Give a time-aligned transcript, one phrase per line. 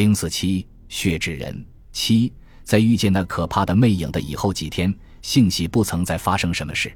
[0.00, 1.62] 零四七血纸人
[1.92, 2.32] 七，
[2.64, 6.90] 在遇见那可怕的魅影的以后几天，幸喜不曾再发生什么事。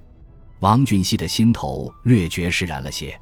[0.61, 3.15] 王俊熙的心头略觉释然了些，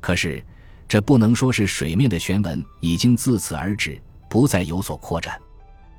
[0.00, 0.42] 可是
[0.88, 5.38] 这不能说是水面的旋纹已经自此而止，不再有所扩展。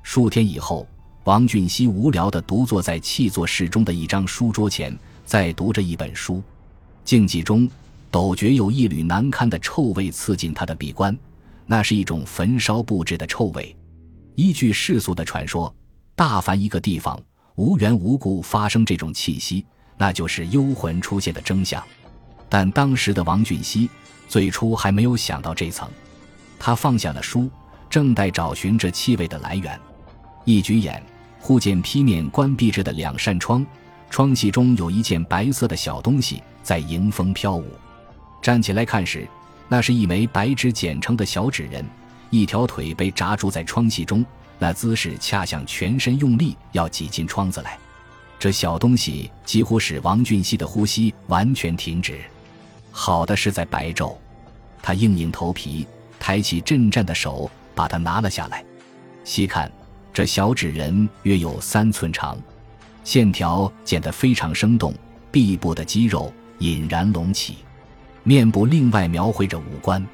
[0.02, 0.84] 数天以后，
[1.22, 4.92] 王俊熙无聊地独坐在气座室中的一张书桌前，
[5.24, 6.42] 在读着一本书，
[7.04, 7.70] 静寂中，
[8.10, 11.16] 陡觉有一缕难堪的臭味刺进他的鼻关，
[11.70, 13.76] 那是一种焚烧布置的臭味。
[14.34, 15.72] 依据世俗的传说，
[16.16, 17.16] 大凡一个地方
[17.54, 19.64] 无缘无故发生这种气息，
[19.96, 21.80] 那就是幽魂出现的征象。
[22.48, 23.88] 但当时的王俊熙
[24.26, 25.88] 最初还没有想到这层，
[26.58, 27.48] 他放下了书，
[27.88, 29.78] 正待找寻这气味的来源。
[30.44, 31.00] 一举眼，
[31.38, 33.64] 忽见劈面关闭着的两扇窗，
[34.10, 37.64] 窗隙中有一件白色的小东西在迎风飘舞。
[38.42, 39.28] 站起来看时，
[39.72, 41.86] 那是一枚白纸剪成的小纸人，
[42.28, 44.26] 一条腿被扎住在窗隙中，
[44.58, 47.78] 那姿势恰像全身用力要挤进窗子来。
[48.36, 52.18] 这小东西几乎使王俊熙的呼吸完全停止。
[52.90, 54.16] 好的是在白昼，
[54.82, 55.86] 他硬硬头皮，
[56.18, 58.64] 抬起震颤的手，把它拿了下来，
[59.22, 59.70] 细看。
[60.12, 62.36] 这小纸人约有三寸长，
[63.04, 64.92] 线条剪得非常生动，
[65.30, 67.58] 臂部的肌肉隐然隆起，
[68.22, 70.04] 面部另外描绘着五官。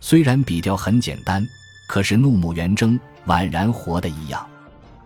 [0.00, 1.46] 虽然笔调很简单，
[1.88, 4.44] 可是怒目圆睁，宛然活的一样。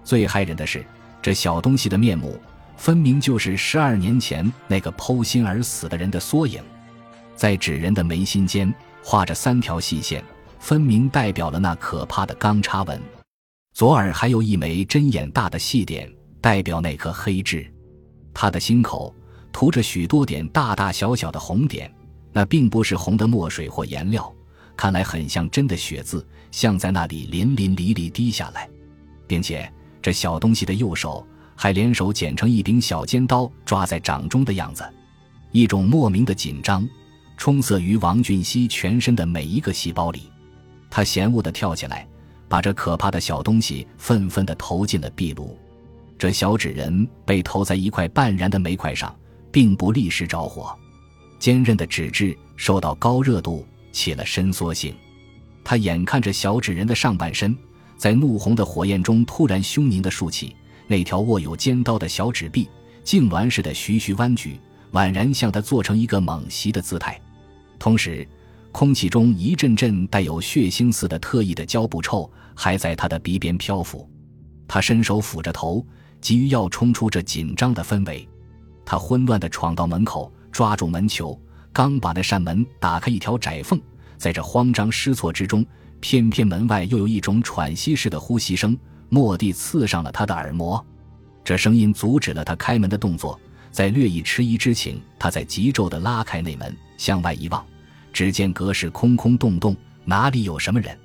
[0.02, 0.84] 最骇人的是，
[1.20, 2.40] 这小东西的面目
[2.76, 6.62] 分明就是十二年前那个剖心而死的人的缩影，
[7.34, 10.24] 在纸人的眉心间画着三条细线，
[10.58, 13.00] 分明代表了那可怕的钢叉纹。
[13.74, 17.70] 左耳还有一枚针眼大的细点，代表那颗黑痣。
[18.32, 19.14] 他的心口
[19.52, 21.92] 涂着许多点大大小小的红点，
[22.36, 24.30] 那并不是红的墨水或颜料，
[24.76, 28.68] 看来很像真的血渍，像在那里淋淋漓漓滴下来。
[29.26, 34.84] 并且这小东西的右手还联手剪成一柄小尖刀，抓在掌中的样子。
[35.50, 36.86] 一种莫名的紧张
[37.38, 40.30] 充塞于王俊熙全身的每一个细胞里，
[40.90, 42.06] 他嫌恶地跳起来。
[42.50, 45.58] 把这可怕的小东西愤愤地投进了壁炉。
[46.18, 49.12] 这小纸人被投在一块半燃的煤块上，
[49.50, 50.78] 并不立时着火。
[51.38, 54.94] 坚韧的纸质受到高热度，起了伸缩性。
[55.64, 57.56] 他眼看着小纸人的上半身
[57.96, 60.54] 在怒红的火焰中突然凶凝地竖起，
[60.86, 62.68] 那条握有尖刀的小纸臂
[63.04, 64.60] 痉挛似的徐徐弯曲，
[64.92, 67.20] 宛然向他做成一个猛袭的姿态。
[67.78, 68.26] 同时，
[68.72, 74.08] 空气中一阵阵带有血腥似的特异的胶布臭还在他的鼻边漂浮，
[74.68, 75.84] 他伸手抚着头，
[76.20, 78.28] 急于要冲出这紧张的氛围。
[78.84, 81.38] 他混乱地闯到门口，抓住门球，
[81.70, 83.78] 刚把那扇门打开一条窄缝，
[84.16, 85.62] 在这慌张失措之中，
[86.00, 88.74] 偏偏门外又有一种喘息式的呼吸声，
[89.10, 90.82] 蓦地刺上了他的耳膜。
[91.44, 93.38] 这声音阻止了他开门的动作，
[93.70, 97.62] 在略一迟疑之情，他在急骤地拉开内门，向外一望。
[98.10, 100.98] 只见隔室空空洞洞，哪里有什么人？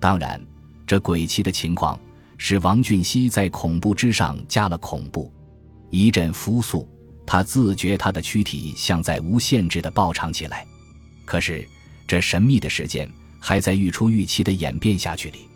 [0.00, 0.40] 当然，
[0.86, 2.00] 这诡奇的情况
[2.38, 5.30] 使王俊熙在恐怖之上加了恐怖。
[5.90, 6.88] 一阵复速，
[7.26, 10.66] 他自觉他的躯体像在无限制的暴长起来。
[11.24, 11.66] 可是，
[12.06, 13.10] 这神秘的事件
[13.40, 15.48] 还在愈出愈期的演变下去里。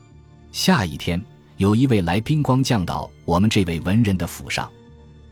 [0.51, 1.25] 下一天，
[1.57, 4.71] 有一位来宾光降到我们这位文人的府上。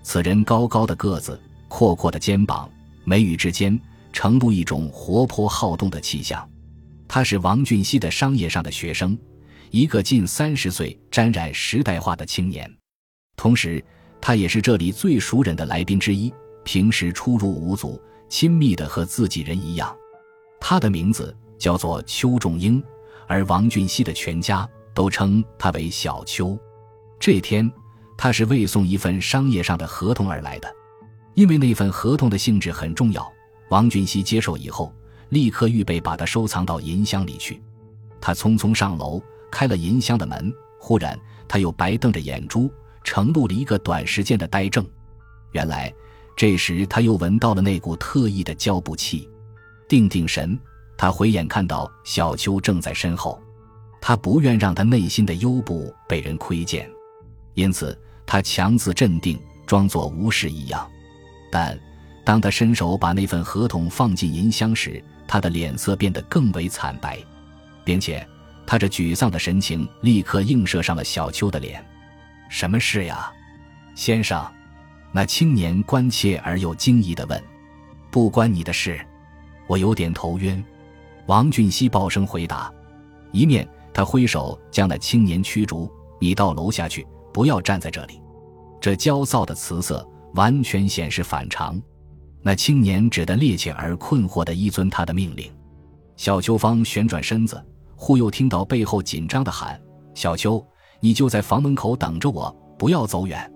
[0.03, 2.71] 此人高高的个子，阔阔的肩膀，
[3.05, 3.79] 眉宇之间。
[4.11, 6.49] 呈露一种活泼好动的气象，
[7.07, 9.17] 他是王俊熙的商业上的学生，
[9.71, 12.69] 一个近三十岁、沾染时代化的青年。
[13.37, 13.85] 同时，
[14.21, 16.33] 他也是这里最熟人的来宾之一，
[16.65, 19.97] 平时出入无阻，亲密的和自己人一样。
[20.61, 22.83] 他的名字叫做邱仲英，
[23.27, 26.59] 而王俊熙的全家都称他为小邱。
[27.19, 27.71] 这天，
[28.17, 30.69] 他是为送一份商业上的合同而来的，
[31.35, 33.27] 因为那份合同的性质很重要。
[33.71, 34.93] 王俊熙接受以后，
[35.29, 37.63] 立刻预备把它收藏到银箱里去。
[38.21, 40.53] 他匆匆上楼，开了银箱的门。
[40.81, 42.71] 忽然，他又白瞪着眼珠，
[43.09, 44.85] 呈露了一个短时间的呆怔。
[45.53, 45.91] 原来，
[46.37, 49.27] 这时他又闻到了那股特异的胶布气。
[49.89, 50.59] 定定神，
[50.95, 53.43] 他回眼看到小秋正在身后。
[53.99, 56.87] 他不愿让他内心的幽部被人窥见，
[57.55, 60.87] 因此他强自镇定，装作无事一样。
[61.51, 61.79] 但。
[62.25, 67.19] 当他伸手把那份合同放进银箱时，他的脸色变得更为惨白，
[67.87, 68.29] 并且
[68.67, 71.83] 他这沮丧的神情立刻映射上了小秋的脸。
[72.49, 73.33] 什么事呀，
[73.95, 74.47] 先生？
[75.13, 77.43] 那青年关切而又惊疑地问。
[78.11, 78.99] 不关你的事，
[79.67, 80.63] 我有点头晕。
[81.27, 82.73] 王俊熙报声回答，
[83.33, 88.21] 一面他挥手将那青年驱逐：“你到楼下去，不要站在这里。”
[88.81, 91.81] 这焦躁的辞色完全显示反常。
[92.41, 95.53] 那青年只得趔趄而困惑地依遵他的命令。
[96.17, 97.63] 小秋芳旋转身子，
[97.95, 99.79] 忽又听到背后紧张的喊
[100.15, 100.65] ：“小秋，
[101.01, 103.51] 你就在房门口等着我，不要走远。”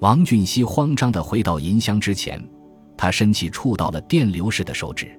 [0.00, 2.42] 王俊熙慌张地回到银箱之前，
[2.96, 5.18] 他伸起触到了电流似的手指，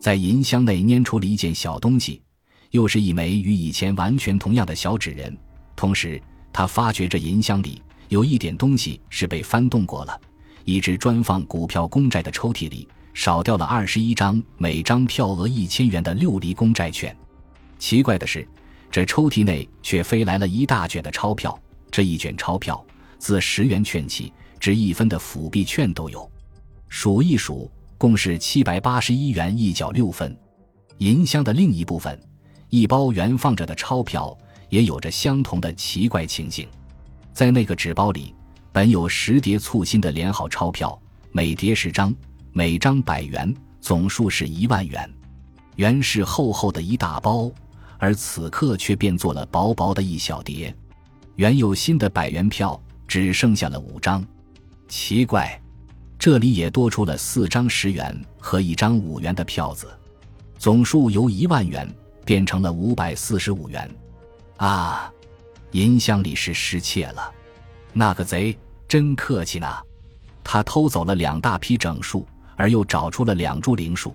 [0.00, 2.22] 在银箱内拈出了一件小东西，
[2.70, 5.36] 又是一枚与以前完全同样的小纸人。
[5.74, 6.22] 同时，
[6.52, 10.20] 他发觉这银箱里有一点东西是被翻动过了。
[10.64, 17.14] 一只专放股票公债的抽屉里少掉了二十一张每张票额一千元的六厘公债券。
[17.78, 18.48] 奇怪的是，
[18.94, 21.60] 这抽屉内却飞来了一大卷的钞票。
[21.90, 22.86] 这一卷钞票
[23.18, 26.30] 自十元券起，至一分的辅币券都有。
[26.88, 27.68] 数一数，
[27.98, 30.38] 共是七百八十一元一角六分。
[30.98, 32.16] 银箱的另一部分，
[32.68, 34.32] 一包原放着的钞票，
[34.68, 36.68] 也有着相同的奇怪情形。
[37.32, 38.32] 在那个纸包里。
[38.70, 40.96] 本有十叠簇新的连好钞票，
[41.32, 42.14] 每叠十张，
[42.52, 45.12] 每张百元，总数是一万元。
[45.74, 47.50] 原是厚厚的一大包，
[48.04, 50.76] 而此刻却变作了薄薄的一小叠。
[51.36, 52.78] 原有新的百元票
[53.08, 54.22] 只剩下了五张，
[54.88, 55.58] 奇怪，
[56.18, 59.88] 这里也多出了四张十元和一张五元的票子，
[60.58, 61.90] 总数由一万元
[62.26, 63.90] 变成了五百四十五元。
[64.58, 65.10] 啊，
[65.70, 67.32] 银箱里是失窃了，
[67.94, 68.54] 那个贼！
[68.86, 69.66] 真客气呢，
[70.44, 74.14] 他偷走了两大批整数，而又找出了两株零数。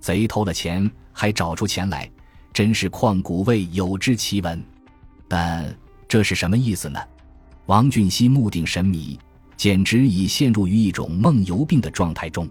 [0.00, 2.10] 贼偷了钱，还找出钱来，
[2.52, 4.62] 真是旷古未有之奇闻。
[5.28, 5.76] 但
[6.08, 7.00] 这是什么意思呢？
[7.66, 9.18] 王俊熙目定神迷，
[9.56, 12.48] 简直已陷入于一种梦游病的状态中。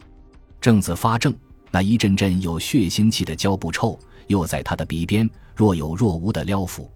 [0.62, 1.34] 正自发怔，
[1.72, 3.98] 那一阵阵有血腥气的胶布臭
[4.28, 6.88] 又在他的鼻边若有若无的撩抚。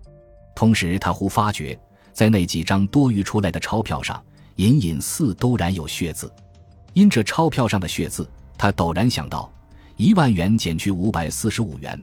[0.56, 1.80] 同时，他忽发觉，
[2.13, 4.21] 在那几张多余出来的钞票上。
[4.57, 6.31] 隐隐似都染有血渍，
[6.94, 9.51] 因这钞票上的血渍，他陡然想到：
[9.95, 12.00] 一万元减去五百四十五元，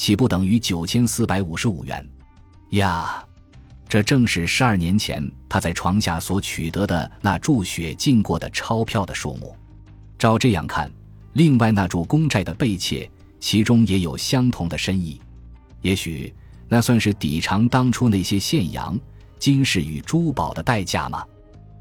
[0.00, 2.02] 岂不等于九千四百五十五元？
[2.70, 3.22] 呀，
[3.86, 9.54] 这正是十二年前他在床下所取得的那注血浸过的钞票的数目。
[10.18, 10.90] 照这样看，
[11.34, 13.10] 另外那注公债的背切，
[13.40, 15.20] 其中也有相同的深意。
[15.82, 16.32] 也许
[16.66, 18.98] 那算是抵偿当初那些现洋、
[19.38, 21.22] 金饰与珠宝的代价吗？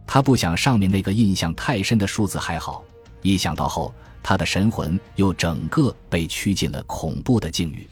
[0.06, 2.84] 他不想上面那个印象太深的数字还好，
[3.22, 7.88] 一想到后，他的神魂又整个被驱进了恐怖的境遇。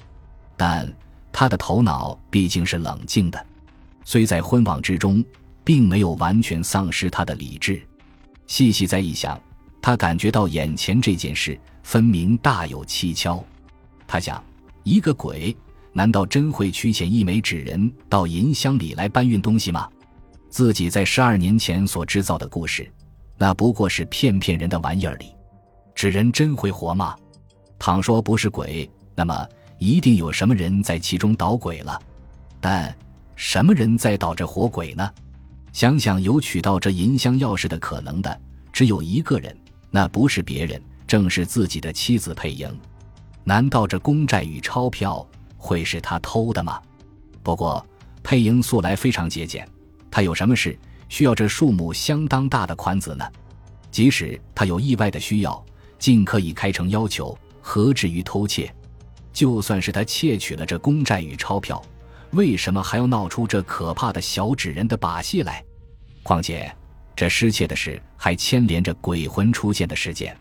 [0.58, 0.92] 但
[1.32, 3.46] 他的头脑毕竟是冷静的，
[4.04, 5.24] 虽在昏惘之中，
[5.64, 7.82] 并没有完全丧失他的理智。
[8.48, 9.40] 细细再一想，
[9.82, 13.44] 他感觉到眼前这件事分明大有蹊跷。
[14.08, 14.44] 他想，
[14.84, 15.56] 一个鬼
[15.94, 19.88] 难道真会驱遣一枚纸人到银箱里来搬运东西吗？
[20.50, 22.90] 自己在十二年前所制造的故事，
[23.38, 25.36] 那不过是骗骗人的玩意儿里。
[25.94, 27.16] 纸人真会活吗？
[27.78, 29.48] 倘说不是鬼，那么
[29.78, 32.02] 一定有什么人在其中捣鬼了。
[32.60, 32.96] 但
[33.36, 35.10] 什么人在捣着活鬼呢？
[35.74, 38.42] 想想有取到这银箱钥匙的可能的，
[38.74, 39.56] 只有一个人，
[39.92, 42.68] 那不是别人，正是自己的妻子佩莹。
[43.44, 45.26] 难道这公债与钞票
[45.56, 46.82] 会是他偷的吗？
[47.44, 47.86] 不过
[48.24, 49.68] 佩莹素来非常节俭。
[50.10, 50.78] 他有什么事
[51.10, 53.24] 需要这数目相当大的款子呢？
[53.92, 55.64] 即使他有意外的需要，
[56.00, 58.74] 尽可以开成要求，何至于偷窃？
[59.38, 61.80] 就算是他窃取了这公债与钞票，
[62.32, 65.64] 为什么还要闹出这可怕的小纸人的把戏来？
[66.24, 66.76] 况且
[67.16, 70.36] 这失窃的事还牵连着鬼魂出现的事件。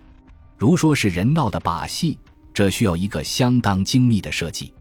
[0.57, 2.19] 如说是人闹的把戏，
[2.55, 4.73] 这需要一个相当精密的设计。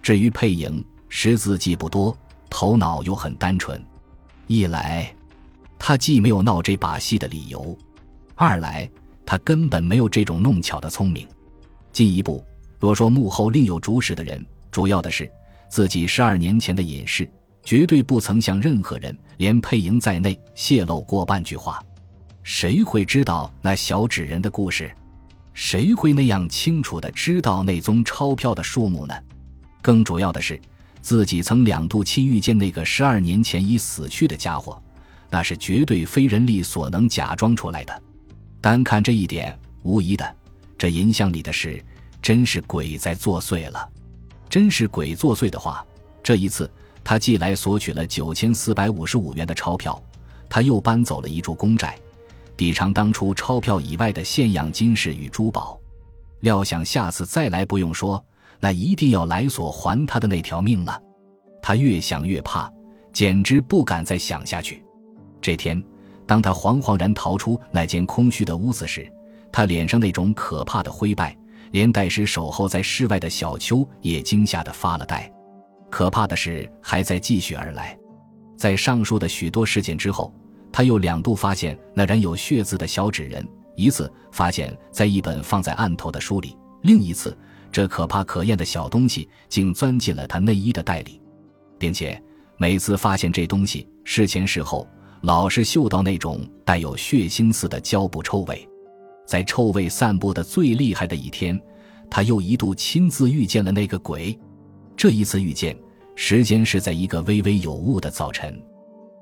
[0.00, 2.16] 至于配影，识字既不多，
[2.48, 3.84] 头脑又很单纯。
[4.46, 5.12] 一来，
[5.76, 7.76] 他既没有闹这把戏的理由；
[8.36, 8.88] 二来，
[9.26, 11.26] 他根本没有这种弄巧的聪明。
[11.92, 12.44] 进一步，
[12.78, 15.30] 若说幕后另有主使的人，主要的是
[15.68, 17.28] 自己十二年前的隐士，
[17.62, 21.82] 绝对不曾向任何人，连配营在内泄露过半句话。
[22.42, 24.90] 谁会知道那小纸人的故事？
[25.54, 29.14] 谁会那样清楚的知道那宗钞票的数目呢？
[29.82, 30.60] 更主要的是。
[31.02, 34.82] 自己曾两度亲遇见那个十二年前已死去的家伙，
[35.30, 38.02] 那是绝对非人力所能假装出来的。
[38.60, 40.36] 单看这一点，无疑的，
[40.76, 41.80] 这银箱里的事
[42.26, 43.88] 真是鬼在作祟了。
[44.48, 45.86] 真是鬼作祟的话，
[46.24, 46.68] 这一次
[47.04, 50.02] 他既来索取了九千四百五十五元的钞票，
[50.50, 51.96] 他又搬走了一注公债，
[52.56, 55.78] 抵偿当初钞票以外的现养金饰与珠宝。
[56.40, 58.20] 料想下次再来，不用说。
[58.58, 61.00] 那一定要来索还他的那条命了。
[61.62, 62.68] 他越想越怕，
[63.12, 64.82] 简直不敢再想下去。
[65.40, 65.80] 这天，
[66.26, 69.08] 当他惶惶然逃出那间空虚的屋子时，
[69.52, 71.36] 他脸上那种可怕的灰败，
[71.72, 75.30] 连带时守候在室外的小丘也惊吓得发了呆。
[75.90, 77.96] 可怕的事还在继续而来，
[78.56, 80.34] 在上述的许多事件之后，
[80.72, 83.46] 他又两度发现那染有血渍的小纸人。
[83.76, 87.36] 一次发现在一本放在案头的书里，另一次，
[87.70, 91.20] 这可怕可厌的小东西竟钻进了他内衣的袋里，
[91.78, 92.20] 并且
[92.56, 94.88] 每次发现这东西，事前事后
[95.20, 98.66] 老是嗅到那种带有血腥似的胶布臭味。
[99.26, 101.60] 在臭味散播的最厉害的一天，
[102.08, 104.38] 他又一度亲自遇见了那个鬼。
[104.96, 105.76] 这一次遇见，
[106.14, 108.58] 时间是在一个微微有雾的早晨，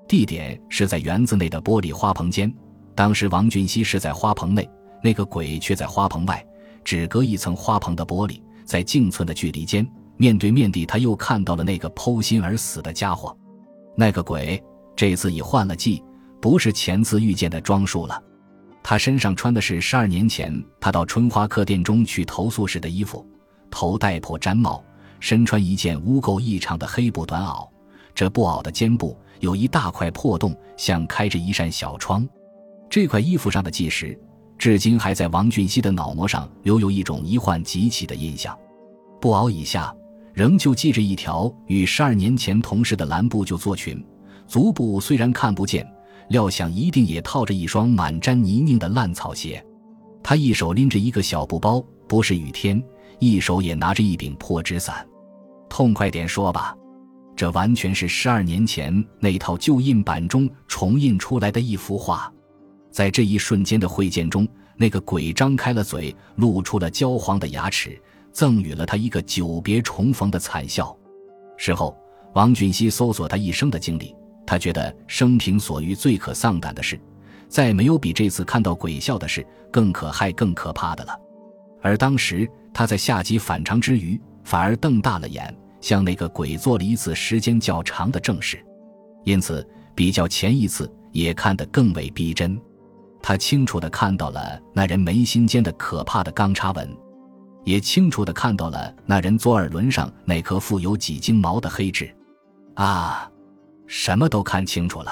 [0.07, 2.53] 地点是在园子内的玻璃花棚间。
[2.95, 4.69] 当时王俊熙是在花棚内，
[5.03, 6.47] 那个鬼却在花棚外，
[6.85, 9.85] 只隔一层花棚的玻璃，在径寸的距离间，
[10.17, 13.37] 面对面地，他又看到了那个剖心而死的家伙。
[13.97, 14.63] 那个鬼
[14.95, 16.01] 这次已换了季，
[16.41, 18.23] 不是前次遇见的装束了。
[18.87, 23.27] 他身上穿的是十二年前他到春花客店中去投宿时的衣服，
[23.71, 24.85] 头戴破毡帽，
[25.21, 27.67] 身穿一件污垢异常的黑布短袄，
[28.15, 32.29] 这布袄的肩部有一大块破洞，像开着一扇小窗。
[32.91, 34.17] 这块衣服上的记时，
[34.59, 38.57] 至今还在王俊熙的脑膜上留有一种疑幻极其的印象。
[39.19, 39.97] 布袄以下
[40.35, 44.05] 仍旧系着一条与十二年前同事的蓝布就做裙，
[44.47, 45.91] 足部虽然看不见，
[46.29, 49.65] 料想一定也套着一双满沾泥泞的烂草鞋。
[50.23, 52.83] 他一手拎着一个小布包，不是雨天，
[53.19, 55.07] 一手也拿着一柄破纸伞。
[55.69, 56.75] 痛快点说吧，
[57.37, 62.33] 这完全是十二年前那套旧印版中重印出来的一幅画。
[62.91, 68.01] 在这一瞬间的会见中，那个鬼张开了嘴，露出了焦黄的牙齿，
[68.33, 70.97] 赠予了他一个久别重逢的惨笑。
[71.57, 71.97] 事后，
[72.35, 74.15] 王俊熙搜索他一生的经历，
[74.47, 77.01] 他觉得生平所遇最可丧胆的事，
[77.49, 81.19] 再没有比这次看到鬼笑的事更可害、更可怕的了。
[81.83, 88.65] 而当时他在下级反常之余，反而瞪大了眼，向那个鬼做了一次时间较长的正视，
[89.25, 92.61] 因此比较前一次也看得更为逼真。
[93.23, 96.95] 他清楚地看到了那人眉心间的可怕的钢叉纹，
[97.65, 102.15] 也清楚地看到了那人左耳轮上那颗富有几斤毛的黑痣。
[102.75, 103.31] 啊，
[103.87, 105.11] 什么都看清楚了，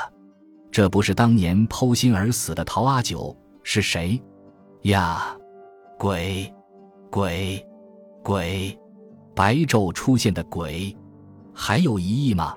[0.70, 4.20] 这不是当年剖心而死的陶阿九是谁？
[4.82, 5.36] 呀，
[5.98, 6.52] 鬼，
[7.10, 7.64] 鬼，
[8.22, 8.76] 鬼，
[9.34, 10.96] 白昼出现的鬼，
[11.54, 12.56] 还有疑义吗？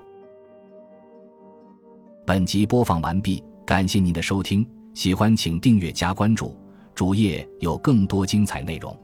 [2.26, 4.68] 本集播放完毕，感谢您的收听。
[4.94, 6.58] 喜欢请订阅加关注，
[6.94, 8.98] 主页有更多精彩内容。